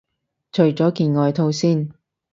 [0.51, 1.89] 除咗件外套先